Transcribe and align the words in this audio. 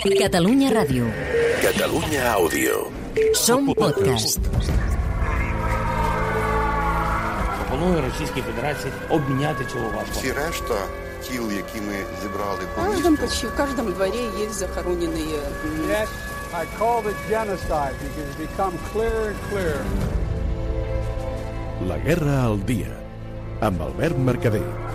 Catalunya 0.00 0.72
Ràdio. 0.72 1.04
Catalunya 1.60 2.32
Àudio. 2.32 2.88
Som 3.36 3.68
podcast. 3.76 4.40
Пропоную 7.58 8.02
Російській 8.08 8.42
Федерації 8.42 8.92
обміняти 9.10 9.64
цього 9.72 9.84
важко. 9.84 10.12
Всі 10.12 10.32
решта 10.32 10.74
тіл, 11.22 11.52
які 11.52 11.78
ми 11.80 11.94
зібрали 12.22 12.58
В 12.64 12.74
по 12.76 12.82
каждом, 12.82 13.12
місту, 13.12 13.26
почти 13.26 13.46
в 13.46 13.56
каждом 13.56 13.92
дворе 13.92 14.22
есть 14.44 14.54
захороненные 14.62 15.36
м, 15.64 15.90
Yes, 15.90 16.08
I 16.54 16.64
called 16.80 17.04
it 17.06 17.16
genocide 17.30 17.94
because 18.02 18.26
it's 18.28 18.38
become 18.46 18.72
clearer 18.92 19.26
and 19.32 19.38
clearer. 19.50 19.84
La 21.88 21.98
guerra 22.06 22.36
al 22.48 22.58
dia. 22.70 22.92
Amb 23.60 23.80
Albert 23.82 24.16
Mercader. 24.18 24.89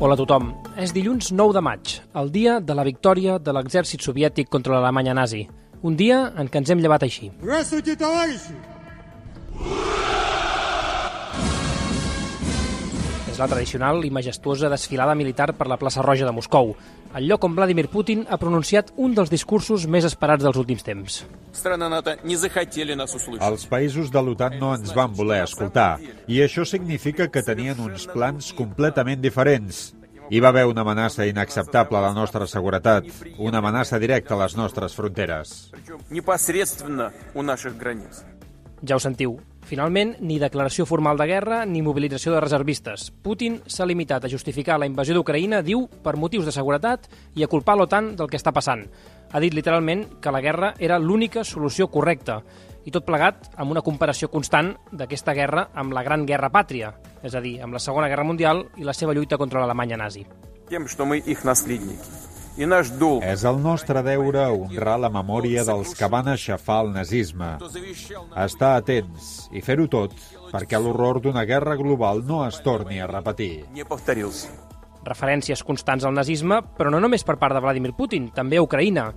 Hola 0.00 0.16
a 0.16 0.18
tothom. 0.18 0.50
És 0.76 0.90
dilluns 0.96 1.30
9 1.30 1.54
de 1.54 1.62
maig, 1.62 1.96
el 2.18 2.30
dia 2.34 2.58
de 2.60 2.74
la 2.74 2.84
victòria 2.86 3.38
de 3.38 3.54
l'exèrcit 3.54 4.02
soviètic 4.02 4.50
contra 4.50 4.74
l'Alemanya 4.74 5.14
nazi. 5.14 5.46
Un 5.82 5.96
dia 5.96 6.32
en 6.38 6.50
què 6.50 6.62
ens 6.62 6.70
hem 6.70 6.82
llevat 6.82 7.06
així. 7.06 7.30
Здравствуйте, 7.42 7.96
товарищи! 7.96 8.54
és 13.37 13.41
la 13.43 13.47
tradicional 13.51 14.01
i 14.01 14.09
majestuosa 14.09 14.69
desfilada 14.71 15.13
militar 15.13 15.51
per 15.53 15.67
la 15.69 15.77
plaça 15.77 16.01
Roja 16.01 16.25
de 16.25 16.31
Moscou, 16.33 16.71
el 17.13 17.27
lloc 17.29 17.43
on 17.45 17.53
Vladimir 17.53 17.85
Putin 17.91 18.23
ha 18.29 18.37
pronunciat 18.41 18.89
un 18.97 19.13
dels 19.13 19.29
discursos 19.29 19.85
més 19.85 20.05
esperats 20.09 20.41
dels 20.41 20.57
últims 20.57 20.81
temps. 20.81 21.19
Els 23.37 23.67
països 23.69 24.09
de 24.09 24.23
l'OTAN 24.25 24.57
no 24.57 24.71
ens 24.73 24.93
van 24.97 25.13
voler 25.13 25.43
escoltar, 25.43 25.99
i 26.25 26.41
això 26.41 26.65
significa 26.65 27.27
que 27.29 27.43
tenien 27.45 27.77
uns 27.83 28.07
plans 28.09 28.49
completament 28.57 29.21
diferents. 29.21 29.93
Hi 30.33 30.41
va 30.41 30.49
haver 30.49 30.65
una 30.67 30.81
amenaça 30.81 31.27
inacceptable 31.29 31.99
a 31.99 32.07
la 32.07 32.15
nostra 32.17 32.47
seguretat, 32.49 33.05
una 33.37 33.61
amenaça 33.61 33.99
directa 34.01 34.33
a 34.33 34.41
les 34.41 34.57
nostres 34.57 34.97
fronteres. 34.97 35.69
Ja 38.81 38.97
ho 38.97 38.99
sentiu, 39.01 39.37
Finalment, 39.66 40.16
ni 40.20 40.40
declaració 40.42 40.84
formal 40.84 41.16
de 41.20 41.26
guerra 41.30 41.62
ni 41.64 41.84
mobilització 41.86 42.34
de 42.34 42.40
reservistes. 42.42 43.10
Putin 43.22 43.60
s'ha 43.70 43.86
limitat 43.86 44.24
a 44.24 44.30
justificar 44.32 44.78
la 44.78 44.88
invasió 44.90 45.14
d'Ucraïna, 45.14 45.62
diu, 45.62 45.86
per 46.02 46.16
motius 46.18 46.44
de 46.44 46.52
seguretat 46.52 47.06
i 47.38 47.44
a 47.44 47.48
culpar 47.48 47.76
l'OTAN 47.78 48.12
del 48.18 48.28
que 48.28 48.40
està 48.40 48.52
passant. 48.52 48.84
Ha 49.32 49.40
dit 49.40 49.54
literalment 49.54 50.04
que 50.20 50.34
la 50.34 50.42
guerra 50.44 50.74
era 50.78 50.98
l'única 50.98 51.44
solució 51.44 51.88
correcta 51.88 52.42
i 52.84 52.90
tot 52.90 53.06
plegat 53.06 53.52
amb 53.56 53.70
una 53.70 53.84
comparació 53.86 54.28
constant 54.28 54.74
d'aquesta 54.90 55.34
guerra 55.38 55.68
amb 55.78 55.94
la 55.94 56.02
Gran 56.02 56.26
Guerra 56.26 56.50
Pàtria, 56.50 56.92
és 57.22 57.34
a 57.34 57.40
dir, 57.40 57.60
amb 57.62 57.72
la 57.72 57.80
Segona 57.80 58.10
Guerra 58.10 58.26
Mundial 58.26 58.66
i 58.76 58.84
la 58.84 58.92
seva 58.92 59.14
lluita 59.14 59.38
contra 59.38 59.62
l'Alemanya 59.62 59.96
nazi. 59.96 60.26
Тем, 60.68 60.88
что 60.88 61.04
мы 61.04 61.18
их 61.18 61.44
наследники. 61.44 62.00
És 62.57 63.43
el 63.45 63.59
nostre 63.61 64.01
deure 64.01 64.47
honrar 64.49 64.95
la 64.97 65.11
memòria 65.13 65.61
dels 65.67 65.91
que 65.93 66.07
van 66.09 66.31
aixafar 66.31 66.79
el 66.87 66.91
nazisme. 66.95 67.51
Estar 68.33 68.71
atents 68.79 69.45
i 69.53 69.61
fer-ho 69.61 69.85
tot 69.85 70.15
perquè 70.49 70.79
l'horror 70.81 71.19
d'una 71.21 71.45
guerra 71.45 71.75
global 71.77 72.23
no 72.25 72.41
es 72.47 72.57
torni 72.65 72.97
a 72.97 73.05
repetir. 73.11 73.67
Referències 75.05 75.61
constants 75.63 76.03
al 76.03 76.15
nazisme, 76.17 76.63
però 76.77 76.89
no 76.89 76.99
només 76.99 77.23
per 77.23 77.37
part 77.37 77.53
de 77.53 77.61
Vladimir 77.61 77.93
Putin, 77.93 78.31
també 78.33 78.57
a 78.57 78.65
Ucraïna. 78.65 79.11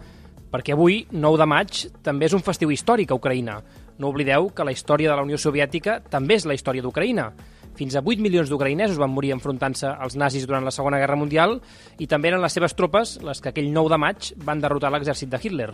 Perquè 0.50 0.74
avui, 0.74 1.06
9 1.11 1.41
de 1.41 1.46
maig, 1.46 1.80
també 2.05 2.28
és 2.28 2.34
un 2.36 2.44
festiu 2.44 2.70
històric 2.74 3.11
a 3.11 3.16
Ucraïna. 3.16 3.56
No 3.98 4.11
oblideu 4.12 4.50
que 4.52 4.66
la 4.66 4.74
història 4.77 5.11
de 5.11 5.16
la 5.16 5.24
Unió 5.24 5.38
Soviètica 5.38 6.00
també 6.11 6.36
és 6.36 6.44
la 6.44 6.58
història 6.58 6.84
d'Ucraïna. 6.84 7.30
Fins 7.78 7.94
a 7.96 8.02
8 8.04 8.20
milions 8.20 8.50
d'ucraïnesos 8.50 8.98
van 9.00 9.12
morir 9.14 9.32
enfrontant-se 9.34 9.88
als 9.88 10.16
nazis 10.18 10.46
durant 10.46 10.64
la 10.66 10.72
Segona 10.74 10.98
Guerra 11.00 11.16
Mundial 11.16 11.58
i 11.98 12.08
també 12.10 12.30
eren 12.30 12.42
les 12.42 12.52
seves 12.56 12.74
tropes 12.77 13.16
les 13.24 13.40
que 13.40 13.52
aquell 13.52 13.70
9 13.72 13.92
de 13.94 13.98
maig 14.02 14.30
van 14.44 14.60
derrotar 14.60 14.90
l'exèrcit 14.92 15.30
de 15.30 15.40
Hitler. 15.42 15.70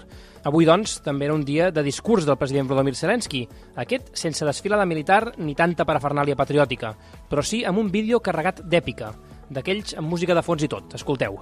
Avui, 0.47 0.69
doncs, 0.69 1.01
també 1.03 1.27
era 1.27 1.35
un 1.35 1.45
dia 1.45 1.71
de 1.71 1.83
discurs 1.87 2.27
del 2.27 2.39
president 2.39 2.69
Volodymyr 2.69 2.95
Zelensky, 2.95 3.47
aquest 3.77 4.13
sense 4.15 4.47
desfilada 4.47 4.87
militar 4.87 5.33
ni 5.39 5.57
tanta 5.59 5.87
parafernàlia 5.89 6.39
patriòtica, 6.39 6.95
però 7.31 7.43
sí 7.43 7.65
amb 7.65 7.83
un 7.83 7.91
vídeo 7.91 8.21
carregat 8.21 8.63
d'èpica, 8.63 9.15
d'aquells 9.51 9.95
amb 9.99 10.11
música 10.11 10.35
de 10.35 10.43
fons 10.43 10.65
i 10.67 10.69
tot. 10.71 10.95
Escolteu. 10.99 11.39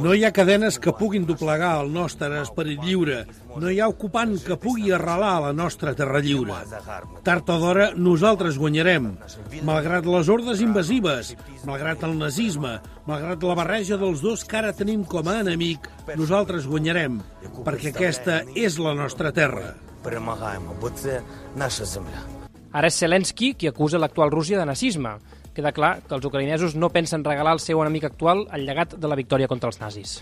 No 0.00 0.14
hi 0.14 0.24
ha 0.24 0.32
cadenes 0.34 0.78
que 0.82 0.94
puguin 0.96 1.26
doblegar 1.26 1.72
el 1.82 1.92
nostre 1.92 2.40
esperit 2.42 2.82
lliure. 2.86 3.24
No 3.56 3.70
hi 3.70 3.80
ha 3.80 3.88
ocupant 3.90 4.36
que 4.44 4.58
pugui 4.60 4.92
arrelar 4.94 5.36
la 5.46 5.52
nostra 5.52 5.94
terra 5.98 6.22
lliure. 6.22 6.60
Tard 7.26 7.50
o 7.50 7.58
d'hora 7.62 7.90
nosaltres 7.96 8.58
guanyarem. 8.58 9.10
Malgrat 9.66 10.06
les 10.06 10.30
ordres 10.30 10.62
invasives, 10.62 11.34
malgrat 11.66 12.06
el 12.06 12.16
nazisme, 12.18 12.78
malgrat 13.06 13.42
la 13.42 13.58
barreja 13.58 13.98
dels 14.00 14.22
dos 14.22 14.44
que 14.44 14.60
ara 14.60 14.72
tenim 14.76 15.04
com 15.04 15.28
a 15.28 15.40
enemic, 15.42 15.90
nosaltres 16.16 16.66
guanyarem, 16.70 17.20
perquè 17.66 17.94
aquesta 17.94 18.42
és 18.54 18.78
la 18.78 18.94
nostra 18.94 19.34
terra. 19.34 19.74
Ara 22.70 22.86
és 22.86 22.96
Zelensky 23.02 23.54
qui 23.58 23.68
acusa 23.68 23.98
l'actual 23.98 24.30
Rússia 24.30 24.58
de 24.60 24.64
nazisme. 24.68 25.16
Queda 25.54 25.72
clar 25.74 25.96
que 26.06 26.14
els 26.14 26.26
ucraïnesos 26.26 26.76
no 26.78 26.92
pensen 26.94 27.24
regalar 27.26 27.56
al 27.56 27.60
seu 27.62 27.80
enemic 27.82 28.04
actual 28.06 28.44
el 28.54 28.68
llegat 28.68 28.94
de 28.94 29.08
la 29.10 29.16
victòria 29.18 29.48
contra 29.50 29.66
els 29.72 29.80
nazis. 29.80 30.20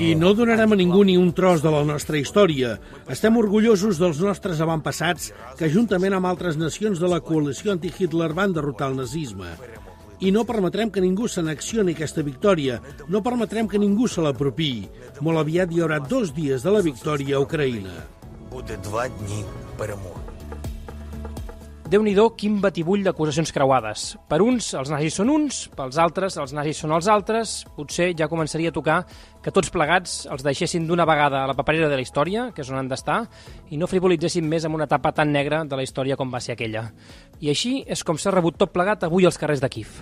I 0.00 0.14
no 0.16 0.32
donarem 0.36 0.72
a 0.72 0.78
ningú 0.80 1.02
ni 1.04 1.18
un 1.20 1.34
tros 1.36 1.60
de 1.60 1.72
la 1.72 1.82
nostra 1.84 2.16
història. 2.16 2.78
Estem 3.12 3.36
orgullosos 3.36 4.00
dels 4.00 4.22
nostres 4.24 4.62
avantpassats 4.64 5.28
que, 5.58 5.68
juntament 5.68 6.16
amb 6.16 6.30
altres 6.30 6.56
nacions 6.56 7.00
de 7.00 7.12
la 7.12 7.20
coalició 7.20 7.74
anti-Hitler, 7.76 8.32
van 8.32 8.56
derrotar 8.56 8.88
el 8.90 8.96
nazisme. 9.02 9.52
I 10.20 10.32
no 10.32 10.46
permetrem 10.48 10.90
que 10.92 11.04
ningú 11.04 11.28
s'anexioni 11.28 11.92
aquesta 11.96 12.24
victòria. 12.24 12.80
No 13.08 13.22
permetrem 13.24 13.68
que 13.68 13.80
ningú 13.80 14.08
se 14.08 14.24
l'apropiï. 14.24 14.88
Molt 15.20 15.40
aviat 15.40 15.72
hi 15.72 15.84
haurà 15.84 16.00
dos 16.00 16.32
dies 16.36 16.64
de 16.64 16.72
la 16.72 16.84
victòria 16.84 17.36
a 17.36 17.44
Ucraïna 17.44 18.08
déu 21.90 22.04
nhi 22.06 22.14
quin 22.38 22.60
batibull 22.62 23.02
d'acusacions 23.02 23.50
creuades. 23.50 24.16
Per 24.30 24.38
uns, 24.44 24.74
els 24.78 24.90
nazis 24.92 25.16
són 25.18 25.30
uns, 25.32 25.64
pels 25.74 25.98
altres, 25.98 26.36
els 26.38 26.52
nazis 26.54 26.78
són 26.78 26.92
els 26.94 27.08
altres. 27.10 27.64
Potser 27.74 28.12
ja 28.14 28.28
començaria 28.30 28.70
a 28.70 28.72
tocar 28.72 29.00
que 29.42 29.50
tots 29.50 29.72
plegats 29.74 30.28
els 30.30 30.44
deixessin 30.46 30.86
d'una 30.86 31.04
vegada 31.04 31.42
a 31.42 31.48
la 31.50 31.56
paperera 31.58 31.88
de 31.90 31.98
la 31.98 32.06
història, 32.06 32.52
que 32.54 32.62
és 32.62 32.70
on 32.70 32.78
han 32.78 32.88
d'estar, 32.88 33.24
i 33.70 33.76
no 33.76 33.90
frivolitzessin 33.90 34.46
més 34.46 34.64
amb 34.64 34.78
una 34.78 34.86
etapa 34.86 35.10
tan 35.12 35.32
negra 35.32 35.64
de 35.64 35.76
la 35.76 35.82
història 35.82 36.16
com 36.16 36.30
va 36.30 36.40
ser 36.40 36.54
aquella. 36.54 36.86
I 37.40 37.50
així 37.50 37.80
és 37.88 38.04
com 38.06 38.18
s'ha 38.18 38.30
rebut 38.36 38.60
tot 38.60 38.70
plegat 38.70 39.02
avui 39.08 39.26
als 39.26 39.38
carrers 39.38 39.60
de 39.60 39.68
Kif. 39.68 40.00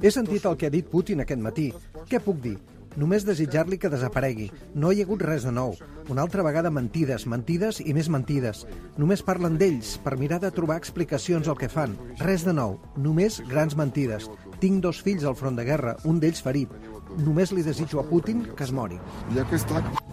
He 0.00 0.14
sentit 0.14 0.46
el 0.46 0.56
que 0.56 0.70
ha 0.70 0.70
dit 0.70 0.86
Putin 0.86 1.26
aquest 1.26 1.42
matí. 1.42 1.72
Què 2.08 2.22
puc 2.22 2.38
dir? 2.44 2.58
Només 2.98 3.22
desitjar-li 3.22 3.76
que 3.78 3.90
desaparegui. 3.92 4.48
No 4.74 4.90
hi 4.90 4.98
ha 5.02 5.06
hagut 5.06 5.22
res 5.22 5.44
de 5.46 5.52
nou. 5.54 5.76
Una 6.10 6.24
altra 6.24 6.42
vegada 6.42 6.72
mentides, 6.74 7.28
mentides 7.30 7.78
i 7.84 7.94
més 7.94 8.08
mentides. 8.10 8.64
Només 8.98 9.22
parlen 9.22 9.54
d'ells 9.60 9.92
per 10.02 10.16
mirar 10.18 10.40
de 10.42 10.50
trobar 10.56 10.80
explicacions 10.82 11.46
al 11.46 11.58
que 11.60 11.70
fan. 11.70 11.94
Res 12.18 12.42
de 12.48 12.56
nou. 12.58 12.74
Només 12.98 13.38
grans 13.46 13.78
mentides. 13.78 14.26
Tinc 14.58 14.82
dos 14.82 14.98
fills 15.06 15.22
al 15.22 15.38
front 15.38 15.54
de 15.54 15.68
guerra, 15.68 15.94
un 16.10 16.18
d'ells 16.18 16.42
ferit. 16.42 16.74
Només 17.16 17.52
li 17.56 17.64
desitjo 17.64 18.00
a 18.00 18.04
Putin 18.06 18.44
que 18.56 18.64
es 18.64 18.72
mori. 18.72 18.98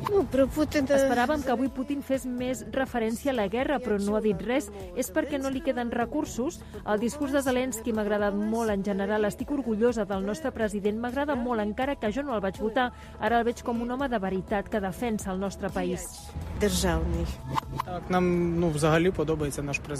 No, 0.06 0.23
però 0.31 0.45
Putin... 0.47 0.88
Esperàvem 0.95 1.44
que 1.44 1.51
avui 1.53 1.69
Putin 1.73 2.01
fes 2.06 2.25
més 2.29 2.63
referència 2.72 3.33
a 3.33 3.35
la 3.35 3.47
guerra, 3.51 3.79
però 3.83 3.97
no 4.00 4.16
ha 4.16 4.23
dit 4.23 4.41
res. 4.47 4.69
És 4.95 5.11
perquè 5.11 5.39
no 5.41 5.51
li 5.51 5.63
queden 5.66 5.91
recursos. 5.91 6.61
El 6.85 7.01
discurs 7.03 7.35
de 7.35 7.44
Zelensky 7.45 7.94
m'ha 7.94 8.05
agradat 8.05 8.38
molt 8.38 8.73
en 8.73 8.85
general. 8.85 9.28
Estic 9.28 9.51
orgullosa 9.51 10.07
del 10.07 10.25
nostre 10.25 10.53
president. 10.55 11.01
M'agrada 11.01 11.35
molt, 11.35 11.66
encara 11.66 11.97
que 12.00 12.13
jo 12.16 12.23
no 12.23 12.35
el 12.38 12.44
vaig 12.45 12.61
votar. 12.61 12.91
Ara 13.19 13.41
el 13.41 13.47
veig 13.50 13.63
com 13.66 13.81
un 13.81 13.95
home 13.97 14.09
de 14.09 14.22
veritat 14.22 14.69
que 14.69 14.84
defensa 14.84 15.34
el 15.34 15.41
nostre 15.41 15.73
país. 15.73 16.07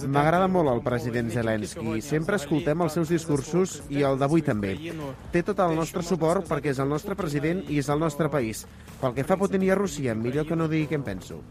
M'agrada 0.08 0.48
molt 0.48 0.72
el 0.72 0.82
president 0.86 1.32
Zelensky. 1.34 2.00
Sempre 2.06 2.40
escoltem 2.40 2.86
els 2.86 2.96
seus 2.96 3.12
discursos 3.12 3.82
i 3.92 4.06
el 4.08 4.20
d'avui 4.22 4.46
també. 4.46 4.76
Té 5.34 5.44
tot 5.44 5.60
el 5.66 5.76
nostre 5.76 6.04
suport 6.04 6.48
perquè 6.48 6.72
és 6.72 6.80
el 6.80 6.90
nostre 6.92 7.18
president 7.20 7.66
i 7.68 7.82
és 7.84 7.92
el 7.92 8.00
nostre 8.00 8.32
país. 8.32 8.66
Pel 9.02 9.18
que 9.18 9.28
fa 9.28 9.36
a 9.36 9.42
Putin 9.42 9.68
i 9.68 9.74
a 9.74 9.76
Rússia, 9.76 10.16
millor 10.16 10.48
que 10.48 10.56
no 10.56 10.70
digui 10.72 10.88
què 10.88 11.00
en 11.02 11.04
penso. 11.04 11.42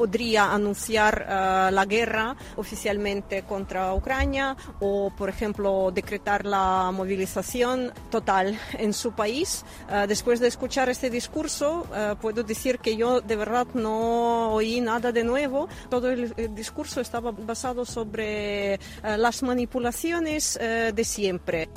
Podría 0.00 0.54
anunciar 0.54 1.26
eh, 1.28 1.70
la 1.70 1.84
guerra 1.84 2.34
oficialmente 2.56 3.42
contra 3.42 3.92
Ucrania 3.92 4.56
o, 4.80 5.12
por 5.14 5.28
ejemplo, 5.28 5.90
decretar 5.92 6.46
la 6.46 6.90
movilización 6.90 7.92
total 8.08 8.58
en 8.78 8.94
su 8.94 9.12
país. 9.12 9.62
Eh, 9.90 10.06
después 10.08 10.40
de 10.40 10.48
escuchar 10.48 10.88
este 10.88 11.10
discurso, 11.10 11.86
eh, 11.94 12.14
puedo 12.18 12.42
decir 12.42 12.78
que 12.78 12.96
yo 12.96 13.20
de 13.20 13.36
verdad 13.36 13.66
no 13.74 14.54
oí 14.54 14.80
nada 14.80 15.12
de 15.12 15.22
nuevo. 15.22 15.68
Todo 15.90 16.08
el, 16.10 16.32
el 16.38 16.54
discurso 16.54 17.02
estaba 17.02 17.30
basado 17.30 17.84
sobre 17.84 18.80
las 19.02 19.42
manipulaciones 19.42 20.58
de 20.58 21.04
siempre. 21.04 21.68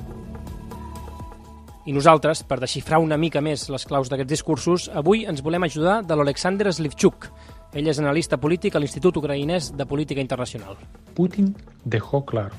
I 1.84 1.92
nosaltres, 1.92 2.46
per 2.48 2.62
desxifrar 2.64 3.02
una 3.04 3.18
mica 3.20 3.42
més 3.44 3.66
les 3.68 3.84
claus 3.84 4.08
d'aquests 4.08 4.32
discursos, 4.32 4.88
avui 4.96 5.26
ens 5.28 5.44
volem 5.44 5.66
ajudar 5.68 5.98
de 6.08 6.16
l'Alexander 6.16 6.72
Slivchuk. 6.72 7.28
Ell 7.74 7.90
és 7.90 7.98
analista 7.98 8.38
polític 8.38 8.76
a 8.76 8.80
l'Institut 8.80 9.16
Ucraïnès 9.18 9.72
de 9.74 9.86
Política 9.90 10.22
Internacional. 10.22 10.76
Putin 11.18 11.56
dejó 11.84 12.24
claro 12.24 12.54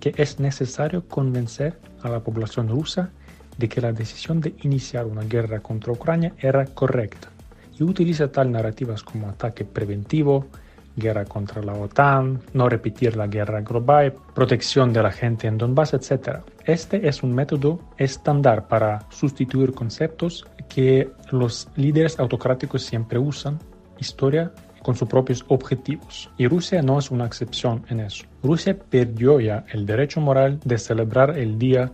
que 0.00 0.14
es 0.16 0.38
necesario 0.38 1.02
convencer 1.08 1.80
a 2.02 2.08
la 2.08 2.20
población 2.20 2.68
rusa 2.68 3.10
de 3.58 3.68
que 3.68 3.80
la 3.80 3.92
decisión 3.92 4.40
de 4.40 4.54
iniciar 4.62 5.06
una 5.06 5.24
guerra 5.24 5.58
contra 5.58 5.92
Ucrania 5.92 6.32
era 6.38 6.64
correcta 6.66 7.28
y 7.76 7.82
utiliza 7.82 8.30
tal 8.30 8.52
narrativas 8.52 9.02
como 9.02 9.28
ataque 9.28 9.64
preventivo, 9.64 10.46
guerra 10.94 11.24
contra 11.24 11.60
la 11.60 11.74
OTAN, 11.74 12.40
no 12.52 12.68
repetir 12.68 13.16
la 13.16 13.26
guerra 13.26 13.62
global, 13.62 14.14
protección 14.32 14.92
de 14.92 15.02
la 15.02 15.10
gente 15.10 15.48
en 15.48 15.58
Donbass, 15.58 15.94
etc. 15.94 16.38
Este 16.64 17.08
es 17.08 17.24
un 17.24 17.34
método 17.34 17.80
estándar 17.98 18.68
para 18.68 19.06
sustituir 19.10 19.72
conceptos 19.72 20.46
que 20.68 21.10
los 21.32 21.68
líderes 21.74 22.20
autocráticos 22.20 22.82
siempre 22.82 23.18
usan, 23.18 23.58
historia 24.02 24.52
con 24.82 24.94
sus 24.94 25.08
propios 25.08 25.44
objetivos. 25.48 26.30
Y 26.36 26.46
Rusia 26.46 26.82
no 26.82 26.98
es 26.98 27.10
una 27.10 27.24
excepción 27.24 27.84
en 27.88 28.00
eso. 28.00 28.24
Rusia 28.42 28.76
perdió 28.76 29.40
ya 29.40 29.64
el 29.72 29.86
derecho 29.86 30.20
moral 30.20 30.60
de 30.64 30.78
celebrar 30.78 31.38
el 31.38 31.58
día 31.58 31.90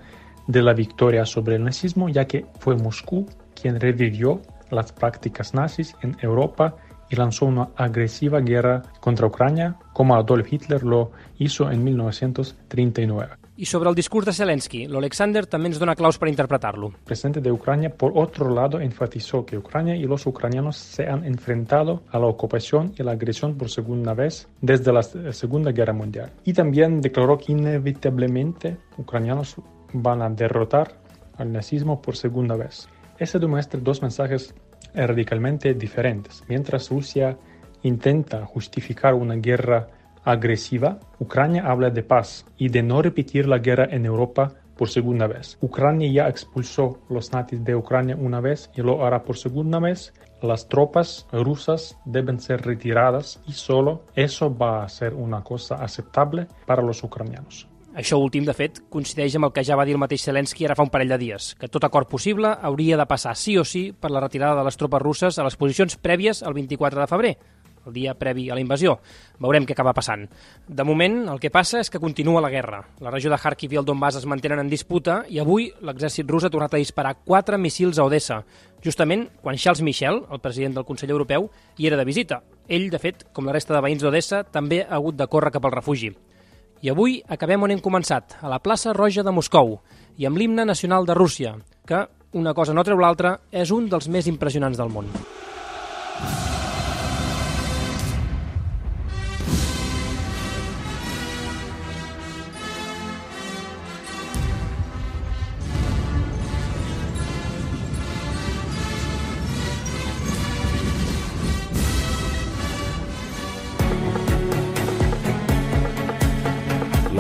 de 0.47 0.63
la 0.63 0.73
victoria 0.73 1.25
sobre 1.27 1.57
el 1.57 1.65
nazismo, 1.65 2.09
ya 2.09 2.27
que 2.27 2.47
fue 2.59 2.77
Moscú 2.77 3.27
quien 3.61 3.79
revivió 3.79 4.41
las 4.71 4.93
prácticas 4.93 5.55
nazis 5.55 5.95
en 6.03 6.17
Europa 6.21 6.77
y 7.11 7.17
lanzó 7.17 7.47
una 7.47 7.69
agresiva 7.77 8.41
guerra 8.41 8.83
contra 9.01 9.27
Ucrania, 9.27 9.77
como 9.93 10.15
Adolf 10.15 10.53
Hitler 10.53 10.83
lo 10.83 11.13
hizo 11.39 11.71
en 11.71 11.85
1939. 11.85 13.38
I 13.59 13.67
sobre 13.67 13.89
el 13.91 13.97
discurs 13.97 14.25
de 14.25 14.33
Zelensky, 14.33 14.85
l'Alexander 14.87 15.41
també 15.51 15.67
ens 15.67 15.81
dona 15.83 15.97
claus 15.99 16.15
per 16.23 16.29
interpretar-lo. 16.31 16.93
El 16.93 17.09
presidente 17.09 17.41
de 17.43 17.51
Ucrania, 17.51 17.91
por 17.91 18.13
otro 18.15 18.55
lado, 18.55 18.79
enfatizó 18.79 19.45
que 19.45 19.59
Ucrania 19.59 19.97
y 19.97 20.05
los 20.05 20.27
ucranianos 20.27 20.77
se 20.77 21.09
han 21.09 21.25
enfrentado 21.25 22.05
a 22.13 22.21
la 22.21 22.27
ocupación 22.27 22.93
y 22.97 23.03
la 23.03 23.13
agresión 23.19 23.59
por 23.59 23.69
segunda 23.69 24.15
vez 24.15 24.47
desde 24.61 24.93
la 24.93 25.03
Segunda 25.03 25.73
Guerra 25.73 25.93
Mundial. 25.93 26.31
Y 26.45 26.53
también 26.53 27.01
declaró 27.01 27.37
que 27.37 27.51
inevitablemente 27.51 28.77
ucranianos 28.97 29.57
van 29.93 30.23
a 30.23 30.31
derrotar 30.31 30.95
al 31.37 31.51
nazismo 31.51 32.01
por 32.01 32.17
segunda 32.17 32.55
vez. 32.55 32.89
Ese 33.19 33.41
demuestra 33.41 33.81
dos 33.81 34.01
mensajes 34.03 34.55
radicalmente 34.95 35.75
diferentes. 35.75 36.45
Mientras 36.47 36.91
Rusia 36.91 37.37
intenta 37.83 38.47
justificar 38.47 39.15
una 39.15 39.35
guerra 39.35 39.89
agresiva, 40.31 41.01
Ucrania 41.19 41.65
habla 41.67 41.91
de 41.91 42.03
paz 42.03 42.45
y 42.57 42.69
de 42.69 42.83
no 42.83 43.01
repetir 43.03 43.49
la 43.49 43.59
guerra 43.59 43.89
en 43.91 44.05
Europa 44.05 44.55
por 44.77 44.89
segunda 44.89 45.27
vez. 45.27 45.59
Ucrania 45.61 46.11
ya 46.11 46.29
expulsó 46.29 47.01
los 47.09 47.33
nazis 47.33 47.65
de 47.65 47.75
Ucrania 47.75 48.17
una 48.17 48.41
vez 48.41 48.71
y 48.77 48.83
lo 48.83 49.05
hará 49.05 49.25
por 49.25 49.37
segunda 49.37 49.81
vez. 49.81 50.13
Las 50.41 50.69
tropas 50.69 51.27
rusas 51.33 51.99
deben 52.05 52.41
ser 52.41 52.65
retiradas 52.65 53.41
y 53.47 53.53
solo 53.53 54.05
eso 54.15 54.57
va 54.57 54.85
a 54.85 54.89
ser 54.89 55.15
una 55.15 55.43
cosa 55.43 55.77
aceptable 55.77 56.47
para 56.67 56.83
los 56.83 57.03
ucranianos. 57.03 57.69
Això 57.99 58.15
últim, 58.23 58.45
de 58.47 58.53
fet, 58.55 58.77
coincideix 58.95 59.35
amb 59.35 59.49
el 59.49 59.53
que 59.57 59.65
ja 59.67 59.75
va 59.75 59.83
dir 59.89 59.97
el 59.97 59.99
mateix 59.99 60.23
Zelensky 60.29 60.69
ara 60.69 60.77
fa 60.79 60.85
un 60.87 60.91
parell 60.93 61.11
de 61.11 61.17
dies, 61.19 61.49
que 61.59 61.67
tot 61.67 61.83
acord 61.83 62.07
possible 62.07 62.53
hauria 62.69 62.99
de 63.01 63.07
passar 63.11 63.33
sí 63.35 63.57
o 63.59 63.65
sí 63.67 63.89
per 63.91 64.13
la 64.15 64.21
retirada 64.23 64.55
de 64.61 64.63
les 64.69 64.79
tropes 64.79 65.03
russes 65.03 65.39
a 65.39 65.47
les 65.47 65.57
posicions 65.59 65.97
prèvies 65.99 66.45
al 66.47 66.55
24 66.55 67.01
de 67.01 67.09
febrer, 67.11 67.33
el 67.89 67.95
dia 67.97 68.15
previ 68.15 68.49
a 68.51 68.55
la 68.55 68.63
invasió. 68.63 68.99
Veurem 69.41 69.67
què 69.67 69.75
acaba 69.75 69.95
passant. 69.97 70.27
De 70.69 70.85
moment, 70.85 71.25
el 71.33 71.41
que 71.41 71.51
passa 71.51 71.81
és 71.81 71.91
que 71.91 72.01
continua 72.03 72.43
la 72.45 72.53
guerra. 72.53 72.83
La 73.01 73.11
regió 73.11 73.33
de 73.33 73.41
Kharkiv 73.41 73.73
i 73.73 73.81
el 73.81 73.89
Donbass 73.89 74.21
es 74.21 74.29
mantenen 74.29 74.61
en 74.63 74.71
disputa 74.71 75.23
i 75.29 75.41
avui 75.41 75.71
l'exèrcit 75.81 76.29
rus 76.29 76.45
ha 76.45 76.53
tornat 76.53 76.77
a 76.77 76.83
disparar 76.83 77.17
quatre 77.25 77.59
missils 77.59 77.99
a 77.99 78.07
Odessa, 78.07 78.43
justament 78.85 79.27
quan 79.43 79.57
Charles 79.57 79.83
Michel, 79.83 80.23
el 80.31 80.41
president 80.45 80.77
del 80.77 80.87
Consell 80.87 81.11
Europeu, 81.11 81.51
hi 81.77 81.89
era 81.89 81.99
de 81.99 82.07
visita. 82.07 82.43
Ell, 82.69 82.91
de 82.93 83.01
fet, 83.01 83.25
com 83.33 83.49
la 83.49 83.57
resta 83.57 83.75
de 83.75 83.83
veïns 83.83 84.05
d'Odessa, 84.05 84.45
també 84.45 84.83
ha 84.85 84.99
hagut 84.99 85.17
de 85.17 85.27
córrer 85.27 85.55
cap 85.55 85.65
al 85.65 85.75
refugi. 85.79 86.13
I 86.85 86.93
avui 86.93 87.17
acabem 87.27 87.65
on 87.65 87.73
hem 87.75 87.83
començat, 87.83 88.37
a 88.39 88.53
la 88.53 88.61
plaça 88.63 88.93
Roja 88.95 89.25
de 89.27 89.35
Moscou, 89.35 89.79
i 90.19 90.29
amb 90.29 90.39
l'himne 90.39 90.67
nacional 90.69 91.09
de 91.09 91.17
Rússia, 91.17 91.57
que, 91.89 92.05
una 92.39 92.55
cosa 92.55 92.77
no 92.77 92.85
treu 92.85 93.01
l'altra, 93.01 93.39
és 93.51 93.73
un 93.75 93.89
dels 93.91 94.07
més 94.13 94.29
impressionants 94.31 94.79
del 94.79 94.93
món. 94.93 95.09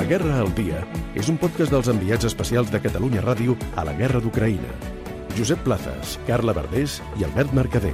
Guerra 0.08 0.38
al 0.40 0.48
Dia 0.56 0.78
és 1.20 1.28
un 1.28 1.36
podcast 1.36 1.68
dels 1.74 1.90
enviats 1.92 2.24
especials 2.24 2.70
de 2.72 2.80
Catalunya 2.80 3.20
Ràdio 3.20 3.58
a 3.76 3.84
la 3.84 3.92
Guerra 3.98 4.22
d'Ucraïna. 4.24 4.70
Josep 5.36 5.60
Plazas, 5.66 6.14
Carla 6.24 6.54
Verdés 6.56 6.96
i 7.20 7.28
Albert 7.28 7.52
Mercader. 7.52 7.92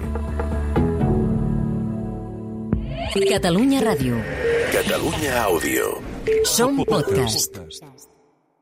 Catalunya 3.35 3.83
Ràdio. 3.83 4.23
Catalunya 4.71 5.43
Àudio. 5.43 5.93
Som 6.55 6.85
podcast. 6.87 8.14